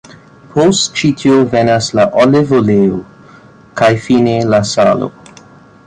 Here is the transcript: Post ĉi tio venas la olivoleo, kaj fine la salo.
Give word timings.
Post 0.53 0.87
ĉi 0.99 1.11
tio 1.23 1.35
venas 1.51 1.89
la 1.99 2.05
olivoleo, 2.23 2.99
kaj 3.83 3.93
fine 4.07 4.37
la 4.55 4.65
salo. 4.75 5.17